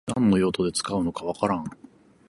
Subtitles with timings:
[0.15, 1.63] 何の用途で使うのかわからん